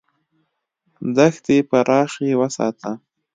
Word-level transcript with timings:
دښتې 1.15 1.57
پراخې 1.69 2.29
وساته. 2.39 2.91